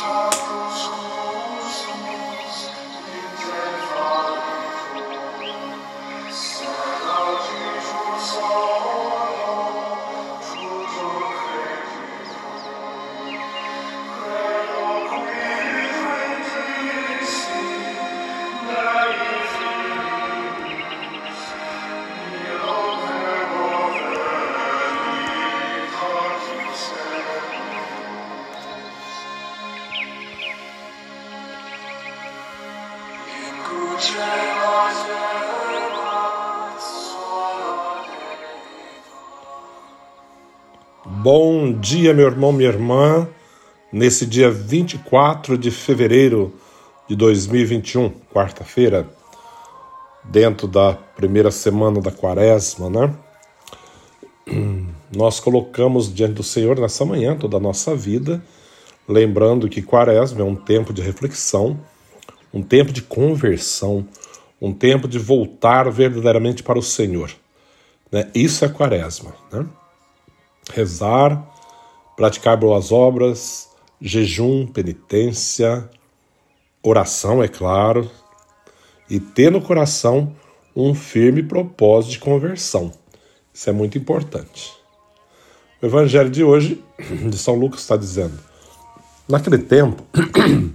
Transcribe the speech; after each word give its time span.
song. 0.00 0.49
Bom 41.22 41.74
dia, 41.74 42.14
meu 42.14 42.28
irmão, 42.28 42.50
minha 42.50 42.70
irmã. 42.70 43.28
Nesse 43.92 44.24
dia 44.24 44.50
24 44.50 45.58
de 45.58 45.70
fevereiro 45.70 46.54
de 47.06 47.14
2021, 47.14 48.08
quarta-feira, 48.32 49.06
dentro 50.24 50.66
da 50.66 50.94
primeira 50.94 51.50
semana 51.50 52.00
da 52.00 52.10
quaresma, 52.10 52.88
né? 52.88 53.14
Nós 55.14 55.38
colocamos 55.40 56.10
diante 56.10 56.32
do 56.32 56.42
Senhor 56.42 56.80
nessa 56.80 57.04
manhã 57.04 57.36
toda 57.36 57.58
a 57.58 57.60
nossa 57.60 57.94
vida, 57.94 58.42
lembrando 59.06 59.68
que 59.68 59.82
quaresma 59.82 60.40
é 60.40 60.44
um 60.44 60.56
tempo 60.56 60.90
de 60.90 61.02
reflexão, 61.02 61.78
um 62.50 62.62
tempo 62.62 62.94
de 62.94 63.02
conversão, 63.02 64.08
um 64.58 64.72
tempo 64.72 65.06
de 65.06 65.18
voltar 65.18 65.90
verdadeiramente 65.90 66.62
para 66.62 66.78
o 66.78 66.82
Senhor. 66.82 67.30
Né? 68.10 68.30
Isso 68.34 68.64
é 68.64 68.70
quaresma. 68.70 69.34
Né? 69.52 69.66
Rezar, 70.72 71.46
praticar 72.16 72.56
boas 72.56 72.92
obras, 72.92 73.70
jejum, 74.00 74.66
penitência, 74.66 75.88
oração, 76.82 77.42
é 77.42 77.48
claro, 77.48 78.10
e 79.08 79.18
ter 79.18 79.50
no 79.50 79.60
coração 79.60 80.34
um 80.74 80.94
firme 80.94 81.42
propósito 81.42 82.12
de 82.12 82.18
conversão. 82.18 82.92
Isso 83.52 83.68
é 83.68 83.72
muito 83.72 83.98
importante. 83.98 84.72
O 85.82 85.86
evangelho 85.86 86.30
de 86.30 86.44
hoje, 86.44 86.82
de 87.28 87.38
São 87.38 87.54
Lucas, 87.54 87.80
está 87.80 87.96
dizendo: 87.96 88.38
naquele 89.28 89.58
tempo, 89.58 90.04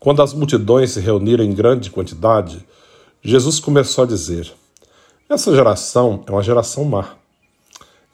quando 0.00 0.22
as 0.22 0.32
multidões 0.32 0.92
se 0.92 1.00
reuniram 1.00 1.44
em 1.44 1.54
grande 1.54 1.90
quantidade, 1.90 2.66
Jesus 3.22 3.60
começou 3.60 4.04
a 4.04 4.06
dizer: 4.06 4.52
essa 5.28 5.54
geração 5.54 6.24
é 6.26 6.30
uma 6.30 6.42
geração 6.42 6.84
má. 6.84 7.16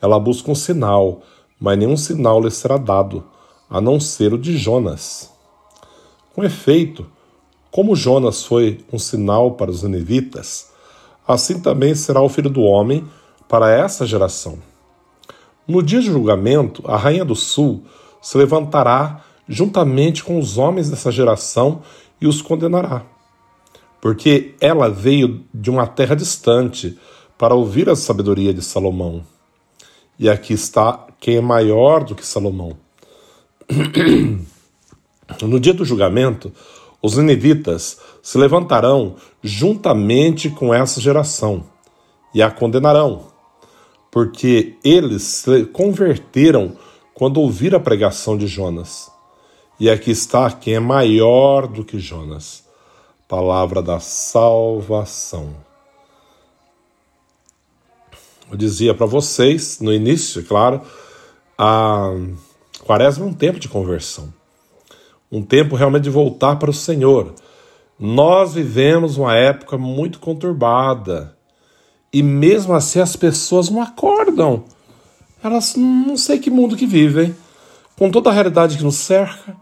Ela 0.03 0.19
busca 0.19 0.51
um 0.51 0.55
sinal, 0.55 1.23
mas 1.59 1.79
nenhum 1.79 1.97
sinal 1.97 2.43
lhe 2.43 2.51
será 2.51 2.77
dado, 2.77 3.25
a 3.71 3.81
não 3.81 3.99
ser 4.01 4.35
o 4.35 4.39
de 4.39 4.59
Jonas. 4.59 5.31
Com 6.35 6.45
efeito, 6.45 7.07
como 7.71 7.97
Jonas 7.97 8.45
foi 8.45 8.85
um 8.93 8.99
sinal 8.99 9.53
para 9.53 9.71
os 9.71 9.83
ninivitas, 9.83 10.73
assim 11.27 11.61
também 11.61 11.95
será 11.95 12.21
o 12.21 12.29
filho 12.29 12.51
do 12.51 12.63
homem 12.63 13.09
para 13.49 13.71
essa 13.71 14.05
geração. 14.05 14.59
No 15.67 15.83
dia 15.83 16.01
de 16.01 16.07
julgamento, 16.07 16.83
a 16.85 16.97
rainha 16.97 17.25
do 17.25 17.37
sul 17.37 17.85
se 18.21 18.37
levantará 18.37 19.25
juntamente 19.49 20.25
com 20.25 20.39
os 20.39 20.59
homens 20.59 20.91
dessa 20.91 21.13
geração 21.13 21.81
e 22.21 22.27
os 22.27 22.43
condenará 22.43 23.07
porque 24.03 24.57
ela 24.61 24.91
veio 24.91 25.45
de 25.55 25.71
uma 25.71 25.87
terra 25.87 26.17
distante 26.17 26.99
para 27.39 27.55
ouvir 27.55 27.89
a 27.89 27.95
sabedoria 27.95 28.53
de 28.53 28.61
Salomão. 28.61 29.23
E 30.23 30.29
aqui 30.29 30.53
está 30.53 31.05
quem 31.19 31.39
é 31.39 31.41
maior 31.41 32.05
do 32.05 32.15
que 32.15 32.25
Salomão. 32.25 32.77
No 35.43 35.59
dia 35.59 35.75
do 35.75 35.85
julgamento, 35.85 36.53
os 37.03 37.17
ninivitas 37.17 37.99
se 38.23 38.39
levantarão 38.39 39.17
juntamente 39.43 40.49
com 40.49 40.73
essa 40.73 41.01
geração 41.01 41.65
e 42.33 42.41
a 42.41 42.51
condenarão, 42.51 43.25
porque 44.11 44.77
eles 44.85 45.23
se 45.23 45.65
converteram 45.65 46.77
quando 47.15 47.41
ouviram 47.41 47.79
a 47.79 47.83
pregação 47.83 48.39
de 48.39 48.47
Jonas. 48.47 49.11
E 49.81 49.91
aqui 49.91 50.13
está 50.13 50.51
quem 50.53 50.75
é 50.75 50.81
maior 50.81 51.67
do 51.67 51.83
que 51.83 51.99
Jonas 51.99 52.63
palavra 53.27 53.83
da 53.83 53.99
salvação. 53.99 55.72
Eu 58.53 58.59
dizia 58.59 58.93
para 58.95 59.07
vocês 59.07 59.81
no 59.81 59.91
início, 59.91 60.43
é 60.43 60.45
claro, 60.45 60.83
a 61.57 62.13
quaresma 62.85 63.25
é 63.25 63.29
um 63.29 63.33
tempo 63.33 63.59
de 63.59 63.67
conversão, 63.67 64.31
um 65.31 65.43
tempo 65.43 65.75
realmente 65.75 66.03
de 66.03 66.11
voltar 66.11 66.57
para 66.57 66.69
o 66.69 66.75
Senhor. 66.75 67.35
Nós 67.99 68.53
vivemos 68.53 69.17
uma 69.17 69.35
época 69.35 69.79
muito 69.79 70.19
conturbada 70.19 71.35
e 72.13 72.23
mesmo 72.23 72.75
assim 72.75 73.01
as 73.01 73.17
pessoas 73.17 73.71
não 73.71 73.81
acordam. 73.81 74.65
Elas 75.43 75.75
não 75.75 76.19
sei 76.19 76.39
que 76.39 76.51
mundo 76.51 76.77
que 76.77 76.87
vivem, 76.87 77.35
com 77.97 78.11
toda 78.11 78.29
a 78.29 78.35
realidade 78.35 78.77
que 78.77 78.85
nos 78.85 78.97
cerca, 78.97 79.57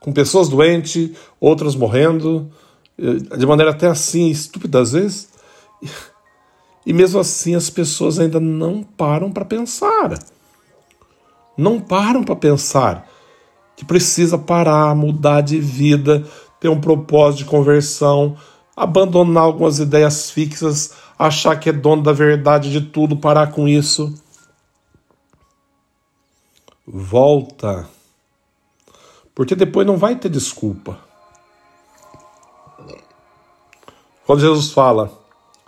com 0.00 0.10
pessoas 0.10 0.48
doentes, 0.48 1.10
outras 1.38 1.76
morrendo, 1.76 2.50
eh, 2.98 3.36
de 3.36 3.44
maneira 3.44 3.72
até 3.72 3.88
assim 3.88 4.30
estúpida 4.30 4.80
às 4.80 4.92
vezes. 4.92 5.28
E 6.84 6.92
mesmo 6.92 7.20
assim 7.20 7.54
as 7.54 7.70
pessoas 7.70 8.18
ainda 8.18 8.40
não 8.40 8.82
param 8.82 9.30
para 9.30 9.44
pensar. 9.44 10.18
Não 11.56 11.80
param 11.80 12.24
para 12.24 12.36
pensar 12.36 13.08
que 13.76 13.84
precisa 13.84 14.36
parar, 14.38 14.94
mudar 14.94 15.40
de 15.40 15.58
vida, 15.58 16.26
ter 16.60 16.68
um 16.68 16.80
propósito 16.80 17.38
de 17.38 17.44
conversão, 17.44 18.36
abandonar 18.76 19.44
algumas 19.44 19.78
ideias 19.78 20.30
fixas, 20.30 20.94
achar 21.18 21.58
que 21.58 21.68
é 21.68 21.72
dono 21.72 22.02
da 22.02 22.12
verdade 22.12 22.70
de 22.70 22.80
tudo, 22.80 23.16
parar 23.16 23.52
com 23.52 23.68
isso. 23.68 24.12
Volta. 26.86 27.88
Porque 29.34 29.54
depois 29.54 29.86
não 29.86 29.96
vai 29.96 30.16
ter 30.16 30.28
desculpa. 30.28 30.98
Quando 34.26 34.40
Jesus 34.40 34.72
fala, 34.72 35.21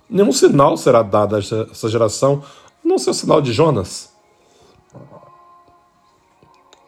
nenhum 0.08 0.32
sinal 0.32 0.76
será 0.76 1.02
dado 1.02 1.36
a 1.36 1.38
essa 1.38 1.88
geração, 1.88 2.42
não 2.84 2.98
ser 2.98 3.10
o 3.10 3.14
sinal 3.14 3.40
de 3.40 3.52
Jonas. 3.52 4.12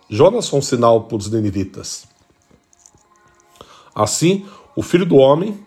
Jonas 0.08 0.48
foi 0.48 0.58
um 0.58 0.62
sinal 0.62 1.04
para 1.04 1.16
os 1.16 1.30
ninivitas. 1.30 2.06
Assim, 3.94 4.46
o 4.76 4.82
filho 4.82 5.06
do 5.06 5.16
homem 5.16 5.58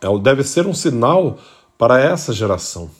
é 0.00 0.18
deve 0.18 0.44
ser 0.44 0.66
um 0.66 0.74
sinal 0.74 1.38
para 1.76 2.00
essa 2.00 2.32
geração. 2.32 2.90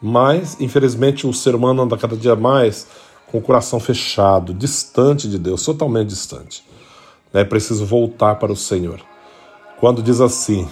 Mas, 0.00 0.58
infelizmente, 0.60 1.26
o 1.26 1.32
ser 1.34 1.54
humano 1.54 1.82
anda 1.82 1.98
cada 1.98 2.16
dia 2.16 2.34
mais 2.34 2.86
com 3.26 3.38
o 3.38 3.42
coração 3.42 3.78
fechado, 3.78 4.54
distante 4.54 5.28
de 5.28 5.38
Deus, 5.38 5.62
totalmente 5.62 6.08
distante 6.08 6.64
é 7.32 7.44
preciso 7.44 7.86
voltar 7.86 8.36
para 8.36 8.52
o 8.52 8.56
Senhor. 8.56 9.00
Quando 9.80 10.02
diz 10.02 10.20
assim, 10.20 10.68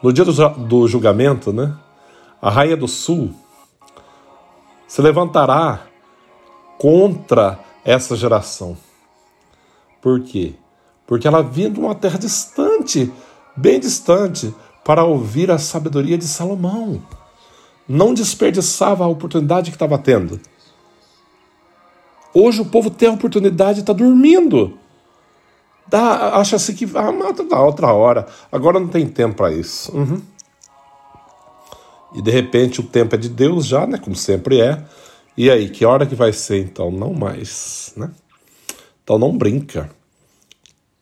no 0.00 0.12
dia 0.12 0.24
do, 0.24 0.32
do 0.50 0.86
julgamento, 0.86 1.52
né, 1.52 1.76
a 2.40 2.48
rainha 2.48 2.76
do 2.76 2.86
sul 2.86 3.34
se 4.86 5.02
levantará 5.02 5.86
contra 6.78 7.58
essa 7.84 8.14
geração. 8.16 8.76
Por 10.00 10.20
quê? 10.20 10.54
Porque 11.06 11.26
ela 11.26 11.42
vinha 11.42 11.68
de 11.68 11.80
uma 11.80 11.94
terra 11.94 12.18
distante, 12.18 13.12
bem 13.56 13.80
distante, 13.80 14.54
para 14.84 15.04
ouvir 15.04 15.50
a 15.50 15.58
sabedoria 15.58 16.16
de 16.16 16.26
Salomão. 16.26 17.02
Não 17.88 18.14
desperdiçava 18.14 19.04
a 19.04 19.08
oportunidade 19.08 19.70
que 19.70 19.76
estava 19.76 19.98
tendo. 19.98 20.40
Hoje 22.32 22.62
o 22.62 22.66
povo 22.66 22.90
tem 22.90 23.08
a 23.08 23.12
oportunidade 23.12 23.80
e 23.80 23.82
está 23.82 23.92
dormindo. 23.92 24.78
Dá, 25.90 26.36
acha-se 26.36 26.72
que 26.74 26.88
ah, 26.94 27.10
mata 27.10 27.42
da 27.42 27.60
outra 27.60 27.92
hora. 27.92 28.26
Agora 28.50 28.78
não 28.78 28.88
tem 28.88 29.08
tempo 29.08 29.36
para 29.36 29.52
isso. 29.52 29.94
Uhum. 29.94 30.22
E 32.14 32.22
de 32.22 32.30
repente 32.30 32.80
o 32.80 32.84
tempo 32.84 33.14
é 33.16 33.18
de 33.18 33.28
Deus 33.28 33.66
já, 33.66 33.86
né? 33.86 33.98
Como 33.98 34.14
sempre 34.14 34.60
é. 34.60 34.84
E 35.36 35.50
aí, 35.50 35.68
que 35.68 35.84
hora 35.84 36.06
que 36.06 36.14
vai 36.14 36.32
ser 36.32 36.62
então? 36.62 36.90
Não 36.90 37.12
mais, 37.12 37.92
né? 37.96 38.10
Então 39.02 39.18
não 39.18 39.36
brinca. 39.36 39.90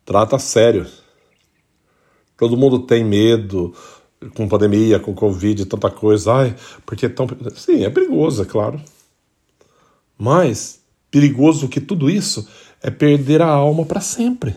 Trata 0.04 0.38
sério. 0.38 0.86
Todo 2.36 2.56
mundo 2.56 2.78
tem 2.78 3.04
medo 3.04 3.74
com 4.34 4.48
pandemia, 4.48 4.98
com 4.98 5.14
Covid, 5.14 5.66
tanta 5.66 5.90
coisa. 5.90 6.32
Ai, 6.32 6.56
porque 6.86 7.06
é 7.06 7.08
tão. 7.08 7.26
Sim, 7.54 7.84
é 7.84 7.90
perigoso, 7.90 8.42
é 8.42 8.46
claro. 8.46 8.80
Mas 10.16 10.80
perigoso 11.10 11.68
que 11.68 11.80
tudo 11.80 12.08
isso 12.08 12.48
é 12.82 12.90
perder 12.90 13.42
a 13.42 13.48
alma 13.48 13.84
para 13.84 14.00
sempre. 14.00 14.56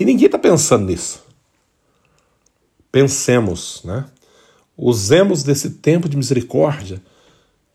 E 0.00 0.04
ninguém 0.06 0.24
está 0.24 0.38
pensando 0.38 0.86
nisso. 0.86 1.22
Pensemos, 2.90 3.82
né? 3.84 4.08
Usemos 4.74 5.42
desse 5.42 5.72
tempo 5.72 6.08
de 6.08 6.16
misericórdia, 6.16 7.02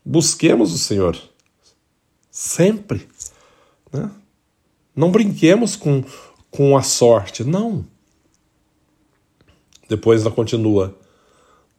busquemos 0.04 0.74
o 0.74 0.77
Senhor 0.80 1.16
sempre, 2.31 3.07
né? 3.94 4.10
Não 4.95 5.12
brinquemos 5.12 5.75
com, 5.75 6.04
com 6.50 6.75
a 6.75 6.81
sorte, 6.81 7.44
não. 7.44 7.86
Depois 9.88 10.22
ela 10.22 10.33
continua: 10.33 10.98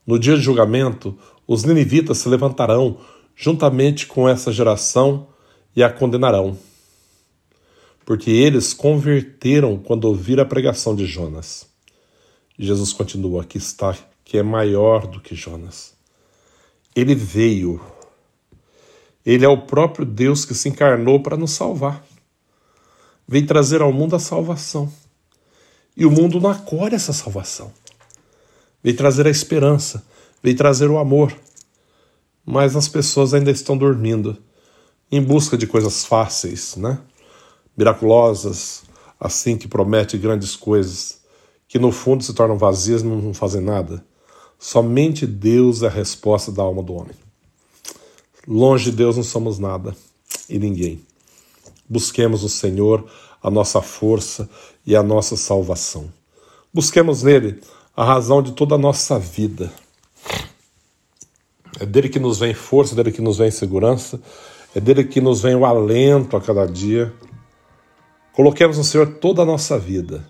No 0.05 0.17
dia 0.17 0.35
de 0.35 0.41
julgamento, 0.41 1.17
os 1.45 1.65
ninivitas 1.65 2.19
se 2.19 2.29
levantarão 2.29 3.01
juntamente 3.35 4.07
com 4.07 4.29
essa 4.29 4.51
geração 4.51 5.27
e 5.75 5.83
a 5.83 5.91
condenarão 5.91 6.57
porque 8.07 8.31
eles 8.31 8.73
converteram 8.73 9.77
quando 9.77 10.05
ouviram 10.05 10.41
a 10.41 10.45
pregação 10.45 10.95
de 10.95 11.05
Jonas. 11.05 11.67
Jesus 12.57 12.93
continua: 12.93 13.41
Aqui 13.41 13.57
está 13.57 13.97
que 14.23 14.37
é 14.37 14.43
maior 14.43 15.05
do 15.05 15.19
que 15.19 15.35
Jonas. 15.35 15.93
Ele 16.95 17.13
veio. 17.13 17.81
Ele 19.25 19.43
é 19.43 19.49
o 19.49 19.63
próprio 19.63 20.05
Deus 20.05 20.45
que 20.45 20.55
se 20.55 20.69
encarnou 20.69 21.21
para 21.21 21.35
nos 21.35 21.51
salvar. 21.51 22.01
Veio 23.27 23.45
trazer 23.45 23.81
ao 23.81 23.91
mundo 23.91 24.15
a 24.15 24.19
salvação. 24.19 24.89
E 25.95 26.05
o 26.05 26.11
mundo 26.11 26.39
não 26.39 26.49
acolhe 26.49 26.95
essa 26.95 27.11
salvação. 27.11 27.73
Veio 28.81 28.95
trazer 28.95 29.27
a 29.27 29.29
esperança, 29.29 30.01
veio 30.41 30.55
trazer 30.55 30.89
o 30.89 30.97
amor. 30.97 31.37
Mas 32.45 32.73
as 32.73 32.87
pessoas 32.87 33.33
ainda 33.33 33.51
estão 33.51 33.77
dormindo, 33.77 34.41
em 35.11 35.21
busca 35.21 35.57
de 35.57 35.67
coisas 35.67 36.05
fáceis, 36.05 36.77
né? 36.77 37.01
Miraculosas, 37.77 38.83
assim 39.19 39.57
que 39.57 39.67
promete 39.67 40.17
grandes 40.17 40.55
coisas, 40.55 41.19
que 41.67 41.77
no 41.77 41.91
fundo 41.91 42.23
se 42.23 42.33
tornam 42.33 42.57
vazias 42.57 43.01
e 43.01 43.05
não 43.05 43.33
fazem 43.33 43.61
nada. 43.61 44.03
Somente 44.57 45.27
Deus 45.27 45.83
é 45.83 45.87
a 45.87 45.91
resposta 45.91 46.51
da 46.51 46.63
alma 46.63 46.81
do 46.81 46.93
homem. 46.93 47.15
Longe 48.47 48.85
de 48.85 48.97
Deus 48.97 49.15
não 49.15 49.23
somos 49.23 49.59
nada 49.59 49.95
e 50.49 50.57
ninguém. 50.57 51.01
Busquemos 51.87 52.43
o 52.43 52.49
Senhor, 52.49 53.05
a 53.41 53.51
nossa 53.51 53.81
força 53.81 54.49
e 54.85 54.95
a 54.95 55.03
nossa 55.03 55.37
salvação. 55.37 56.11
Busquemos 56.73 57.23
nele 57.23 57.61
a 57.95 58.03
razão 58.03 58.41
de 58.41 58.51
toda 58.51 58.75
a 58.75 58.77
nossa 58.77 59.17
vida. 59.19 59.71
É 61.79 61.85
dele 61.85 62.09
que 62.09 62.19
nos 62.19 62.39
vem 62.39 62.53
força, 62.53 62.93
é 62.93 62.95
dele 62.95 63.11
que 63.11 63.21
nos 63.21 63.37
vem 63.37 63.51
segurança, 63.51 64.19
é 64.75 64.79
dele 64.79 65.03
que 65.03 65.21
nos 65.21 65.41
vem 65.41 65.55
o 65.55 65.65
alento 65.65 66.35
a 66.35 66.41
cada 66.41 66.65
dia. 66.65 67.13
Coloquemos 68.37 68.77
no 68.77 68.83
Senhor 68.83 69.15
toda 69.15 69.41
a 69.41 69.45
nossa 69.45 69.79
vida. 69.79 70.23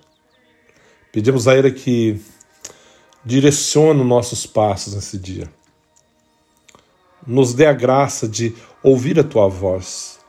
Pedimos 1.12 1.46
a 1.46 1.56
Ele 1.58 1.72
que 1.72 2.22
direcione 3.26 4.00
os 4.00 4.08
nossos 4.08 4.48
passos 4.48 4.96
nesse 4.96 5.18
dia. 5.18 5.52
Nos 7.28 7.54
dê 7.54 7.66
a 7.66 7.74
graça 7.74 8.26
de 8.26 8.56
ouvir 8.82 9.20
a 9.20 9.24
Tua 9.24 9.50
voz. 9.50 10.20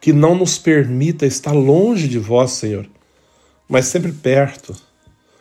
Que 0.00 0.12
não 0.12 0.36
nos 0.36 0.56
permita 0.58 1.26
estar 1.26 1.52
longe 1.52 2.06
de 2.06 2.20
Vós, 2.20 2.52
Senhor, 2.52 2.88
mas 3.68 3.86
sempre 3.86 4.12
perto 4.12 4.74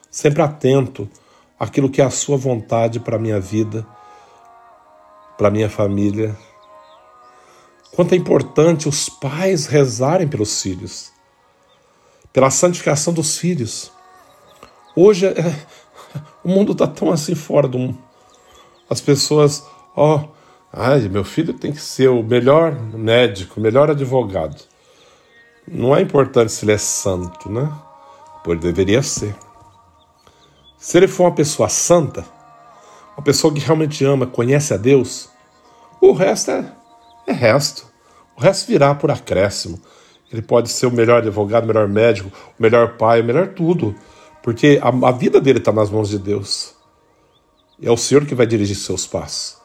sempre 0.10 0.42
atento 0.42 1.08
àquilo 1.60 1.90
que 1.90 2.02
é 2.02 2.06
a 2.06 2.10
sua 2.10 2.38
vontade 2.38 3.00
para 3.00 3.18
a 3.18 3.20
minha 3.20 3.40
vida, 3.40 3.86
para 5.38 5.50
a 5.50 5.52
minha 5.52 5.70
família. 5.70 6.36
Quanto 7.96 8.14
é 8.14 8.18
importante 8.18 8.88
os 8.88 9.10
pais 9.10 9.68
rezarem 9.68 10.28
pelos 10.28 10.62
filhos, 10.62 11.12
pela 12.32 12.50
santificação 12.50 13.14
dos 13.14 13.38
filhos. 13.38 13.92
Hoje 14.96 15.28
é, 15.28 15.66
o 16.44 16.50
mundo 16.50 16.72
está 16.74 16.88
tão 16.88 17.12
assim 17.12 17.36
fora 17.36 17.68
do 17.68 17.78
mundo. 17.78 17.98
As 18.90 19.00
pessoas, 19.00 19.64
ó, 19.96 20.18
oh, 20.18 20.30
ai, 20.74 21.02
meu 21.10 21.24
filho 21.24 21.54
tem 21.54 21.72
que 21.72 21.82
ser 21.82 22.10
o 22.10 22.24
melhor 22.24 22.74
médico, 22.74 23.60
o 23.60 23.64
melhor 23.64 23.90
advogado. 23.90 24.64
Não 25.68 25.96
é 25.96 26.02
importante 26.02 26.52
se 26.52 26.66
ele 26.66 26.72
é 26.72 26.78
santo, 26.78 27.52
né? 27.52 27.72
Pois 28.44 28.60
deveria 28.60 29.04
ser. 29.04 29.36
Se 30.78 30.98
ele 30.98 31.08
for 31.08 31.26
uma 31.26 31.36
pessoa 31.36 31.70
santa, 31.70 32.26
uma 33.16 33.24
pessoa 33.24 33.54
que 33.54 33.60
realmente 33.60 34.04
ama, 34.04 34.26
conhece 34.26 34.74
a 34.74 34.78
Deus, 34.78 35.30
o 36.02 36.14
resto 36.14 36.52
é, 36.52 36.74
é 37.28 37.34
resto. 37.34 37.86
O 38.36 38.42
resto 38.42 38.68
virá 38.68 38.96
por 38.96 39.12
acréscimo. 39.12 39.80
Ele 40.32 40.42
pode 40.42 40.70
ser 40.70 40.86
o 40.86 40.92
melhor 40.92 41.18
advogado, 41.18 41.64
o 41.64 41.68
melhor 41.68 41.88
médico, 41.88 42.32
o 42.58 42.62
melhor 42.62 42.98
pai, 42.98 43.22
o 43.22 43.24
melhor 43.24 43.50
tudo. 43.50 43.96
Porque 44.44 44.80
a, 44.82 45.08
a 45.08 45.12
vida 45.12 45.42
dele 45.42 45.60
está 45.60 45.72
nas 45.72 45.90
mãos 45.90 46.10
de 46.10 46.20
Deus. 46.20 46.76
É 47.82 47.90
o 47.90 47.98
Senhor 47.98 48.26
que 48.26 48.36
vai 48.36 48.46
dirigir 48.46 48.76
seus 48.76 49.08
passos. 49.08 49.58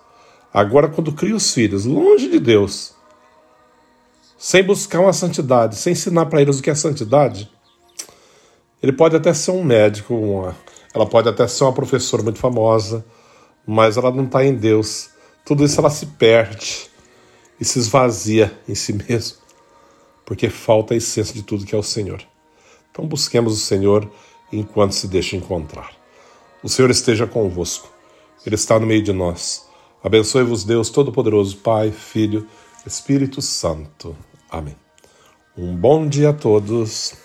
Agora, 0.52 0.88
quando 0.88 1.12
cria 1.12 1.34
os 1.34 1.52
filhos 1.52 1.84
longe 1.84 2.28
de 2.28 2.38
Deus, 2.38 2.94
sem 4.38 4.62
buscar 4.62 5.00
uma 5.00 5.12
santidade, 5.12 5.76
sem 5.76 5.93
ensinar 5.94 6.26
para 6.26 6.40
eles 6.40 6.58
o 6.58 6.62
que 6.62 6.70
é 6.70 6.75
santidade, 6.75 7.50
ele 8.82 8.93
pode 8.93 9.16
até 9.16 9.32
ser 9.34 9.50
um 9.50 9.64
médico, 9.64 10.14
uma, 10.14 10.55
ela 10.94 11.06
pode 11.06 11.28
até 11.28 11.49
ser 11.49 11.64
uma 11.64 11.72
professora 11.72 12.22
muito 12.22 12.38
famosa, 12.38 13.05
mas 13.66 13.96
ela 13.96 14.11
não 14.12 14.25
está 14.25 14.44
em 14.44 14.55
Deus. 14.55 15.11
Tudo 15.44 15.64
isso 15.64 15.81
ela 15.81 15.90
se 15.90 16.06
perde 16.06 16.88
e 17.58 17.64
se 17.64 17.78
esvazia 17.78 18.52
em 18.69 18.75
si 18.75 18.93
mesmo, 18.93 19.38
porque 20.25 20.49
falta 20.49 20.94
a 20.94 20.97
essência 20.97 21.35
de 21.35 21.43
tudo 21.43 21.65
que 21.65 21.75
é 21.75 21.79
o 21.79 21.82
Senhor. 21.82 22.23
Então 22.91 23.06
busquemos 23.06 23.55
o 23.55 23.61
Senhor 23.61 24.11
enquanto 24.53 24.93
se 24.93 25.09
deixa 25.09 25.37
encontrar. 25.37 25.93
O 26.62 26.69
Senhor 26.69 26.90
esteja 26.90 27.26
convosco, 27.26 27.88
Ele 28.47 28.54
está 28.54 28.78
no 28.78 28.87
meio 28.87 29.02
de 29.02 29.12
nós. 29.12 29.69
Abençoe-vos, 30.02 30.64
Deus 30.64 30.90
Todo-Poderoso, 30.90 31.57
Pai, 31.59 31.90
Filho, 31.90 32.47
Espírito 32.87 33.40
Santo. 33.40 34.16
Amém. 34.50 34.76
Um 35.57 35.75
bom 35.75 36.07
dia 36.07 36.31
a 36.31 36.33
todos 36.33 37.24